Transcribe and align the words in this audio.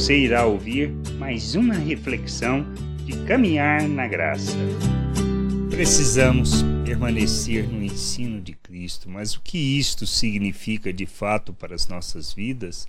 Você 0.00 0.16
irá 0.16 0.46
ouvir 0.46 0.90
mais 1.18 1.54
uma 1.54 1.74
reflexão 1.74 2.64
de 3.04 3.22
caminhar 3.26 3.86
na 3.86 4.08
graça. 4.08 4.56
Precisamos 5.68 6.62
permanecer 6.86 7.68
no 7.68 7.82
ensino 7.82 8.40
de 8.40 8.54
Cristo, 8.54 9.10
mas 9.10 9.34
o 9.34 9.42
que 9.42 9.58
isto 9.58 10.06
significa 10.06 10.90
de 10.90 11.04
fato 11.04 11.52
para 11.52 11.74
as 11.74 11.86
nossas 11.86 12.32
vidas 12.32 12.86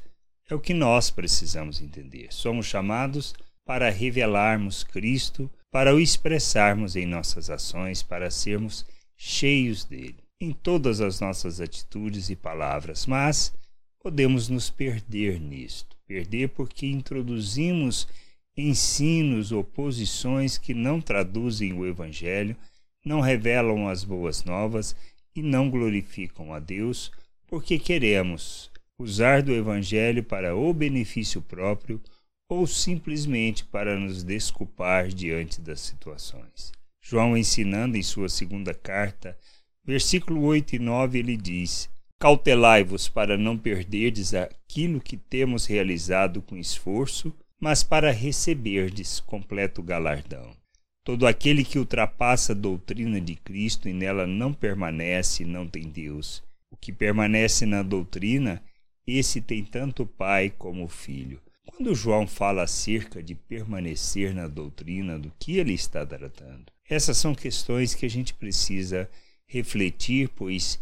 é 0.50 0.56
o 0.56 0.60
que 0.60 0.74
nós 0.74 1.12
precisamos 1.12 1.82
entender. 1.82 2.28
Somos 2.32 2.66
chamados 2.66 3.34
para 3.66 3.90
revelarmos 3.90 4.86
Cristo, 4.86 5.52
para 5.70 5.94
o 5.94 6.00
expressarmos 6.00 6.96
em 6.96 7.06
nossas 7.06 7.50
ações, 7.50 8.02
para 8.02 8.32
sermos 8.32 8.86
cheios 9.18 9.84
dele 9.84 10.24
em 10.40 10.54
todas 10.54 11.02
as 11.02 11.20
nossas 11.20 11.60
atitudes 11.60 12.30
e 12.30 12.38
palavras, 12.38 13.06
mas 13.06 13.54
podemos 14.00 14.48
nos 14.48 14.70
perder 14.70 15.42
nisto. 15.42 16.01
Perder 16.12 16.50
porque 16.50 16.88
introduzimos 16.88 18.06
ensinos 18.58 19.54
ou 19.54 19.64
posições 19.64 20.58
que 20.58 20.74
não 20.74 21.00
traduzem 21.00 21.72
o 21.72 21.88
Evangelho, 21.88 22.54
não 23.06 23.22
revelam 23.22 23.88
as 23.88 24.04
boas 24.04 24.44
novas 24.44 24.94
e 25.34 25.42
não 25.42 25.70
glorificam 25.70 26.54
a 26.54 26.60
Deus, 26.60 27.14
porque 27.48 27.80
queremos 27.80 28.70
usar 29.00 29.42
do 29.42 29.54
Evangelho 29.54 30.22
para 30.22 30.54
o 30.54 30.74
benefício 30.74 31.42
próprio 31.42 32.02
ou 32.50 32.68
simplesmente 32.68 33.64
para 33.64 33.98
nos 33.98 34.22
desculpar 34.22 35.08
diante 35.08 35.62
das 35.62 35.80
situações. 35.80 36.74
João, 37.02 37.38
ensinando 37.38 37.96
em 37.96 38.04
sua 38.04 38.28
segunda 38.28 38.74
carta, 38.74 39.38
versículo 39.82 40.42
8 40.42 40.76
e 40.76 40.80
9, 40.80 41.20
ele 41.20 41.38
diz: 41.38 41.90
Cautelai-vos 42.22 43.10
para 43.10 43.36
não 43.36 43.58
perderdes 43.58 44.36
aquilo 44.36 45.02
que 45.02 45.18
temos 45.18 45.66
realizado 45.66 46.40
com 46.40 46.56
esforço, 46.56 47.36
mas 47.60 47.82
para 47.82 48.12
receberdes 48.12 49.20
completo 49.20 49.82
galardão. 49.82 50.56
Todo 51.04 51.26
aquele 51.26 51.66
que 51.66 51.80
ultrapassa 51.80 52.52
a 52.52 52.56
doutrina 52.56 53.20
de 53.20 53.34
Cristo 53.34 53.90
e 53.90 53.94
nela 53.94 54.28
não 54.28 54.54
permanece, 54.54 55.44
não 55.44 55.66
tem 55.66 55.90
Deus. 55.90 56.44
O 56.70 56.78
que 56.78 56.94
permanece 56.94 57.66
na 57.66 57.82
doutrina, 57.82 58.62
esse 59.08 59.42
tem 59.42 59.66
tanto 59.66 60.04
o 60.04 60.08
Pai 60.08 60.54
como 60.56 60.84
o 60.84 60.88
Filho. 60.88 61.42
Quando 61.66 61.96
João 61.96 62.28
fala 62.28 62.62
acerca 62.62 63.24
de 63.24 63.34
permanecer 63.34 64.32
na 64.32 64.48
doutrina, 64.48 65.18
do 65.18 65.34
que 65.40 65.58
ele 65.58 65.74
está 65.74 66.06
tratando? 66.06 66.66
Essas 66.88 67.18
são 67.18 67.34
questões 67.34 67.96
que 67.96 68.06
a 68.06 68.10
gente 68.10 68.32
precisa 68.36 69.10
refletir, 69.48 70.30
pois 70.36 70.80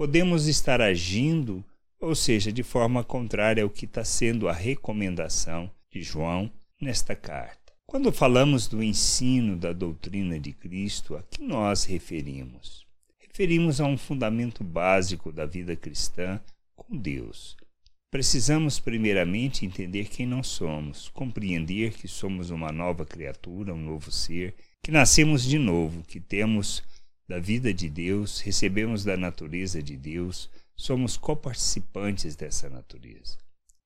podemos 0.00 0.46
estar 0.46 0.80
agindo, 0.80 1.62
ou 2.00 2.14
seja, 2.14 2.50
de 2.50 2.62
forma 2.62 3.04
contrária 3.04 3.62
ao 3.62 3.68
que 3.68 3.84
está 3.84 4.02
sendo 4.02 4.48
a 4.48 4.52
recomendação 4.54 5.70
de 5.92 6.02
João 6.02 6.50
nesta 6.80 7.14
carta. 7.14 7.74
Quando 7.86 8.10
falamos 8.10 8.66
do 8.66 8.82
ensino 8.82 9.58
da 9.58 9.74
doutrina 9.74 10.40
de 10.40 10.54
Cristo, 10.54 11.16
a 11.16 11.22
que 11.22 11.42
nós 11.42 11.84
referimos? 11.84 12.86
Referimos 13.18 13.78
a 13.78 13.84
um 13.84 13.98
fundamento 13.98 14.64
básico 14.64 15.30
da 15.30 15.44
vida 15.44 15.76
cristã 15.76 16.40
com 16.74 16.96
Deus. 16.96 17.54
Precisamos, 18.10 18.80
primeiramente, 18.80 19.66
entender 19.66 20.06
quem 20.06 20.24
nós 20.24 20.46
somos, 20.46 21.10
compreender 21.10 21.92
que 21.92 22.08
somos 22.08 22.48
uma 22.48 22.72
nova 22.72 23.04
criatura, 23.04 23.74
um 23.74 23.84
novo 23.84 24.10
ser, 24.10 24.54
que 24.82 24.90
nascemos 24.90 25.44
de 25.44 25.58
novo, 25.58 26.02
que 26.04 26.18
temos 26.20 26.82
da 27.30 27.38
vida 27.38 27.72
de 27.72 27.88
Deus, 27.88 28.40
recebemos 28.40 29.04
da 29.04 29.16
natureza 29.16 29.80
de 29.80 29.96
Deus, 29.96 30.50
somos 30.74 31.16
coparticipantes 31.16 32.34
dessa 32.34 32.68
natureza. 32.68 33.38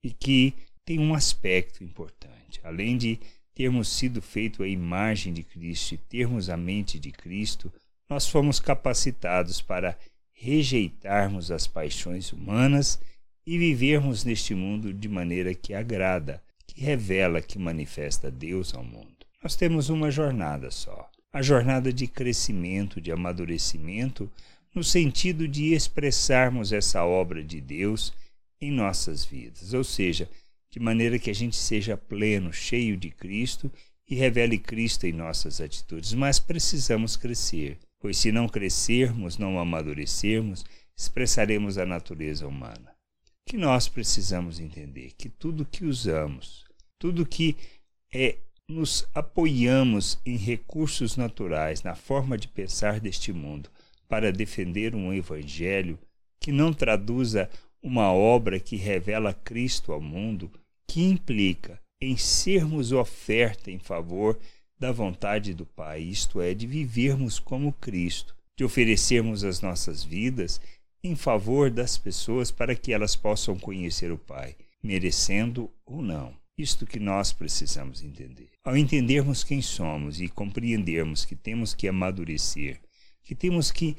E 0.03 0.11
que 0.11 0.55
tem 0.83 0.99
um 0.99 1.13
aspecto 1.13 1.85
importante. 1.85 2.59
Além 2.65 2.97
de 2.97 3.21
termos 3.55 3.91
sido 3.91 4.23
feito 4.23 4.63
à 4.63 4.67
imagem 4.67 5.31
de 5.31 5.43
Cristo 5.43 5.93
e 5.93 5.99
termos 5.99 6.49
a 6.49 6.57
mente 6.57 6.99
de 6.99 7.11
Cristo, 7.11 7.71
nós 8.09 8.27
fomos 8.27 8.59
capacitados 8.59 9.61
para 9.61 9.95
rejeitarmos 10.33 11.51
as 11.51 11.67
paixões 11.67 12.33
humanas 12.33 12.99
e 13.47 13.59
vivermos 13.59 14.25
neste 14.25 14.55
mundo 14.55 14.91
de 14.91 15.07
maneira 15.07 15.55
que 15.55 15.75
agrada, 15.75 16.43
que 16.67 16.81
revela, 16.81 17.43
que 17.43 17.59
manifesta 17.59 18.31
Deus 18.31 18.75
ao 18.75 18.83
mundo. 18.83 19.27
Nós 19.43 19.55
temos 19.55 19.91
uma 19.91 20.11
jornada 20.11 20.71
só 20.71 21.11
a 21.35 21.43
jornada 21.43 21.93
de 21.93 22.07
crescimento, 22.07 23.01
de 23.01 23.11
amadurecimento, 23.11 24.31
no 24.73 24.85
sentido 24.85 25.49
de 25.49 25.75
expressarmos 25.75 26.73
essa 26.73 27.05
obra 27.05 27.43
de 27.43 27.61
Deus 27.61 28.15
em 28.61 28.71
nossas 28.71 29.25
vidas, 29.25 29.75
ou 29.75 29.83
seja, 29.83 30.31
de 30.71 30.79
maneira 30.79 31.19
que 31.19 31.29
a 31.29 31.35
gente 31.35 31.57
seja 31.57 31.97
pleno, 31.97 32.53
cheio 32.53 32.97
de 32.97 33.11
Cristo 33.11 33.71
e 34.09 34.15
revele 34.15 34.59
Cristo 34.59 35.09
em 35.09 35.13
nossas 35.13 35.61
atitudes. 35.61 36.13
Mas 36.13 36.39
precisamos 36.39 37.17
crescer, 37.17 37.79
pois 37.99 38.17
se 38.17 38.31
não 38.31 38.49
crescermos, 38.49 39.37
não 39.37 39.59
amadurecermos, 39.59 40.65
expressaremos 40.97 41.79
a 41.79 41.85
natureza 41.85 42.47
humana. 42.47 42.95
Que 43.45 43.57
nós 43.57 43.89
precisamos 43.89 44.61
entender 44.61 45.13
que 45.19 45.29
tudo 45.29 45.67
que 45.67 45.85
usamos, 45.85 46.65
tudo 46.97 47.27
que 47.27 47.57
é 48.13 48.37
nos 48.69 49.07
apoiamos 49.15 50.19
em 50.25 50.37
recursos 50.37 51.17
naturais 51.17 51.83
na 51.83 51.95
forma 51.95 52.39
de 52.39 52.49
pensar 52.49 52.99
deste 52.99 53.33
mundo 53.33 53.69
para 54.09 54.33
defender 54.33 54.95
um 54.95 55.13
evangelho 55.13 55.99
que 56.41 56.51
não 56.51 56.73
traduza 56.73 57.49
uma 57.83 58.11
obra 58.13 58.59
que 58.59 58.77
revela 58.77 59.35
Cristo 59.35 59.93
ao 59.93 60.01
mundo, 60.01 60.51
que 60.89 61.03
implica 61.03 61.81
em 62.01 62.17
sermos 62.17 62.93
oferta 62.93 63.71
em 63.71 63.79
favor 63.79 64.39
da 64.79 64.91
vontade 64.91 65.55
do 65.55 65.67
Pai, 65.67 66.01
isto 66.01 66.41
é, 66.41 66.55
de 66.55 66.67
vivermos 66.67 67.39
como 67.39 67.73
Cristo, 67.73 68.35
de 68.57 68.65
oferecermos 68.65 69.45
as 69.45 69.61
nossas 69.61 70.03
vidas 70.03 70.61
em 71.03 71.15
favor 71.15 71.71
das 71.71 71.99
pessoas 71.99 72.51
para 72.51 72.75
que 72.75 72.93
elas 72.93 73.15
possam 73.15 73.59
conhecer 73.59 74.11
o 74.11 74.19
Pai, 74.19 74.57
merecendo 74.83 75.71
ou 75.85 76.01
não. 76.01 76.44
Isto 76.57 76.87
que 76.87 77.01
nós 77.01 77.33
precisamos 77.33 78.03
entender. 78.03 78.51
Ao 78.63 78.77
entendermos 78.77 79.43
quem 79.43 79.61
somos 79.61 80.21
e 80.21 80.29
compreendermos 80.29 81.25
que 81.25 81.35
temos 81.35 81.75
que 81.75 81.89
amadurecer, 81.89 82.81
que 83.25 83.35
temos 83.35 83.73
que 83.73 83.97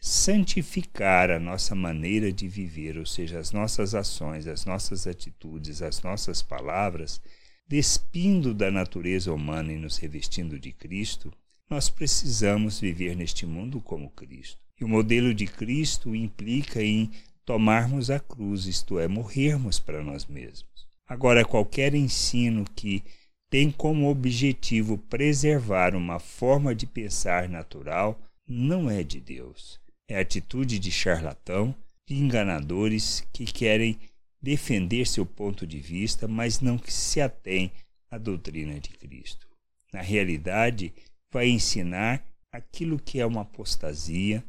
santificar 0.00 1.32
a 1.32 1.40
nossa 1.40 1.74
maneira 1.74 2.32
de 2.32 2.46
viver, 2.46 2.96
ou 2.96 3.04
seja, 3.04 3.40
as 3.40 3.50
nossas 3.50 3.92
ações, 3.92 4.46
as 4.46 4.64
nossas 4.64 5.06
atitudes, 5.06 5.82
as 5.82 6.00
nossas 6.00 6.42
palavras, 6.42 7.20
despindo 7.66 8.54
da 8.54 8.70
natureza 8.70 9.32
humana 9.32 9.72
e 9.72 9.76
nos 9.76 9.96
revestindo 9.96 10.60
de 10.60 10.70
Cristo, 10.70 11.32
nós 11.68 11.90
precisamos 11.90 12.78
viver 12.78 13.16
neste 13.16 13.44
mundo 13.44 13.80
como 13.80 14.10
Cristo. 14.10 14.60
E 14.80 14.84
o 14.84 14.88
modelo 14.88 15.34
de 15.34 15.46
Cristo 15.46 16.14
implica 16.14 16.80
em 16.80 17.10
tomarmos 17.44 18.10
a 18.10 18.20
cruz, 18.20 18.66
isto 18.66 18.98
é, 19.00 19.08
morrermos 19.08 19.80
para 19.80 20.04
nós 20.04 20.26
mesmos. 20.26 20.85
Agora, 21.06 21.44
qualquer 21.44 21.94
ensino 21.94 22.64
que 22.74 23.02
tem 23.48 23.70
como 23.70 24.10
objetivo 24.10 24.98
preservar 24.98 25.94
uma 25.94 26.18
forma 26.18 26.74
de 26.74 26.84
pensar 26.84 27.48
natural 27.48 28.20
não 28.46 28.90
é 28.90 29.04
de 29.04 29.20
Deus. 29.20 29.80
É 30.08 30.18
atitude 30.18 30.78
de 30.78 30.90
charlatão, 30.90 31.74
de 32.08 32.16
enganadores 32.16 33.26
que 33.32 33.44
querem 33.44 33.98
defender 34.42 35.06
seu 35.06 35.24
ponto 35.24 35.66
de 35.66 35.78
vista, 35.78 36.26
mas 36.26 36.60
não 36.60 36.78
se 36.86 37.20
atém 37.20 37.70
à 38.10 38.18
doutrina 38.18 38.78
de 38.80 38.90
Cristo. 38.90 39.48
Na 39.92 40.00
realidade, 40.00 40.92
vai 41.32 41.48
ensinar 41.48 42.24
aquilo 42.52 42.98
que 42.98 43.20
é 43.20 43.26
uma 43.26 43.42
apostasia, 43.42 44.44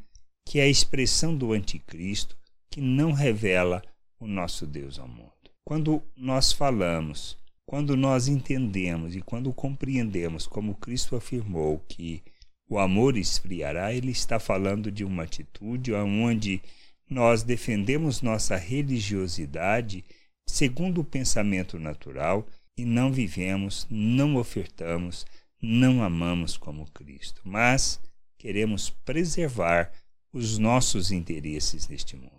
que 0.45 0.59
é 0.59 0.63
a 0.63 0.67
expressão 0.67 1.35
do 1.35 1.53
anticristo, 1.53 2.37
que 2.69 2.81
não 2.81 3.11
revela 3.11 3.83
o 4.19 4.27
nosso 4.27 4.65
Deus 4.65 4.97
ao 4.97 5.07
mundo. 5.07 5.36
Quando 5.67 6.01
nós 6.15 6.53
falamos, 6.53 7.37
quando 7.65 7.97
nós 7.97 8.29
entendemos 8.29 9.17
e 9.17 9.21
quando 9.21 9.51
compreendemos, 9.51 10.47
como 10.47 10.73
Cristo 10.75 11.13
afirmou, 11.13 11.83
que 11.89 12.23
o 12.69 12.79
amor 12.79 13.17
esfriará, 13.17 13.93
ele 13.93 14.11
está 14.11 14.39
falando 14.39 14.89
de 14.89 15.03
uma 15.03 15.23
atitude 15.23 15.91
onde 15.93 16.61
nós 17.09 17.43
defendemos 17.43 18.21
nossa 18.21 18.55
religiosidade 18.55 20.05
segundo 20.47 21.01
o 21.01 21.03
pensamento 21.03 21.77
natural 21.77 22.47
e 22.77 22.85
não 22.85 23.11
vivemos, 23.11 23.85
não 23.89 24.37
ofertamos, 24.37 25.25
não 25.61 26.01
amamos 26.01 26.55
como 26.55 26.89
Cristo, 26.91 27.41
mas 27.43 27.99
queremos 28.37 28.89
preservar 28.89 29.91
os 30.31 30.57
nossos 30.57 31.11
interesses 31.11 31.89
neste 31.89 32.15
mundo. 32.15 32.36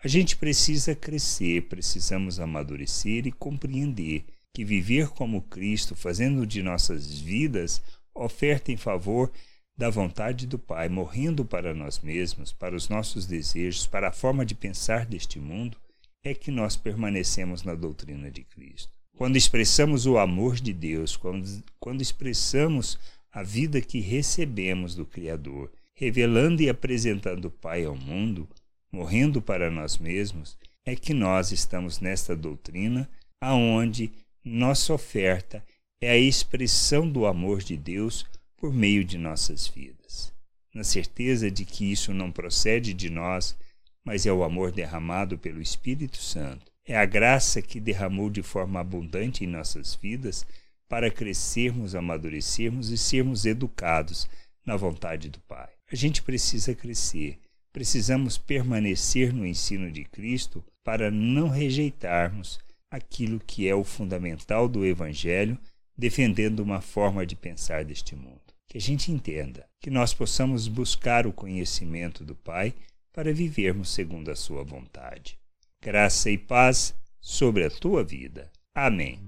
A 0.00 0.06
gente 0.06 0.36
precisa 0.36 0.94
crescer, 0.94 1.62
precisamos 1.62 2.38
amadurecer 2.38 3.26
e 3.26 3.32
compreender 3.32 4.24
que 4.54 4.64
viver 4.64 5.08
como 5.08 5.42
Cristo, 5.42 5.96
fazendo 5.96 6.46
de 6.46 6.62
nossas 6.62 7.18
vidas 7.18 7.82
oferta 8.14 8.70
em 8.70 8.76
favor 8.76 9.30
da 9.76 9.90
vontade 9.90 10.46
do 10.46 10.58
Pai, 10.58 10.88
morrendo 10.88 11.44
para 11.44 11.74
nós 11.74 12.00
mesmos, 12.00 12.52
para 12.52 12.76
os 12.76 12.88
nossos 12.88 13.26
desejos, 13.26 13.86
para 13.86 14.08
a 14.08 14.12
forma 14.12 14.44
de 14.46 14.54
pensar 14.54 15.04
deste 15.04 15.38
mundo, 15.40 15.76
é 16.22 16.32
que 16.34 16.50
nós 16.50 16.76
permanecemos 16.76 17.62
na 17.62 17.74
doutrina 17.74 18.30
de 18.30 18.44
Cristo. 18.44 18.92
Quando 19.16 19.36
expressamos 19.36 20.06
o 20.06 20.16
amor 20.16 20.56
de 20.56 20.72
Deus, 20.72 21.16
quando, 21.16 21.62
quando 21.80 22.02
expressamos 22.02 22.98
a 23.32 23.42
vida 23.42 23.80
que 23.80 23.98
recebemos 23.98 24.94
do 24.94 25.04
Criador, 25.04 25.72
revelando 25.94 26.62
e 26.62 26.68
apresentando 26.68 27.46
o 27.46 27.50
Pai 27.50 27.84
ao 27.84 27.96
mundo, 27.96 28.48
morrendo 28.90 29.40
para 29.42 29.70
nós 29.70 29.98
mesmos, 29.98 30.58
é 30.84 30.96
que 30.96 31.12
nós 31.12 31.52
estamos 31.52 32.00
nesta 32.00 32.34
doutrina 32.34 33.08
aonde 33.40 34.12
nossa 34.44 34.94
oferta 34.94 35.64
é 36.00 36.10
a 36.10 36.16
expressão 36.16 37.08
do 37.08 37.26
amor 37.26 37.62
de 37.62 37.76
Deus 37.76 38.24
por 38.56 38.72
meio 38.72 39.04
de 39.04 39.18
nossas 39.18 39.66
vidas. 39.66 40.32
Na 40.74 40.84
certeza 40.84 41.50
de 41.50 41.64
que 41.64 41.90
isso 41.90 42.14
não 42.14 42.30
procede 42.30 42.94
de 42.94 43.10
nós, 43.10 43.56
mas 44.04 44.26
é 44.26 44.32
o 44.32 44.42
amor 44.42 44.72
derramado 44.72 45.36
pelo 45.36 45.60
Espírito 45.60 46.18
Santo. 46.18 46.70
É 46.86 46.96
a 46.96 47.04
graça 47.04 47.60
que 47.60 47.80
derramou 47.80 48.30
de 48.30 48.42
forma 48.42 48.80
abundante 48.80 49.44
em 49.44 49.46
nossas 49.46 49.94
vidas 49.94 50.46
para 50.88 51.10
crescermos, 51.10 51.94
amadurecermos 51.94 52.90
e 52.90 52.96
sermos 52.96 53.44
educados 53.44 54.28
na 54.64 54.76
vontade 54.76 55.28
do 55.28 55.40
Pai. 55.40 55.68
A 55.92 55.94
gente 55.94 56.22
precisa 56.22 56.74
crescer, 56.74 57.38
precisamos 57.72 58.38
permanecer 58.38 59.32
no 59.32 59.46
ensino 59.46 59.90
de 59.90 60.04
Cristo 60.04 60.64
para 60.82 61.10
não 61.10 61.48
rejeitarmos 61.48 62.58
aquilo 62.90 63.40
que 63.40 63.68
é 63.68 63.74
o 63.74 63.84
fundamental 63.84 64.68
do 64.68 64.84
Evangelho, 64.84 65.58
defendendo 65.96 66.60
uma 66.60 66.80
forma 66.80 67.26
de 67.26 67.36
pensar 67.36 67.84
deste 67.84 68.16
mundo. 68.16 68.40
Que 68.68 68.78
a 68.78 68.80
gente 68.80 69.12
entenda, 69.12 69.66
que 69.80 69.90
nós 69.90 70.12
possamos 70.14 70.68
buscar 70.68 71.26
o 71.26 71.32
conhecimento 71.32 72.24
do 72.24 72.34
Pai 72.34 72.74
para 73.12 73.32
vivermos 73.32 73.90
segundo 73.90 74.30
a 74.30 74.36
Sua 74.36 74.62
vontade. 74.62 75.38
Graça 75.82 76.30
e 76.30 76.38
paz 76.38 76.94
sobre 77.20 77.64
a 77.64 77.70
tua 77.70 78.04
vida. 78.04 78.50
Amém. 78.74 79.18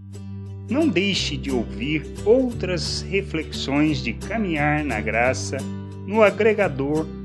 Não 0.70 0.88
deixe 0.88 1.36
de 1.36 1.50
ouvir 1.50 2.04
outras 2.24 3.02
reflexões 3.02 4.02
de 4.02 4.12
caminhar 4.12 4.84
na 4.84 5.00
graça 5.00 5.56
no 6.06 6.22
agregador 6.22 7.06